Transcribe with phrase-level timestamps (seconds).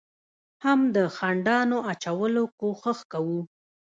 [0.65, 3.39] هم د خنډانو اچولو کوشش کوو،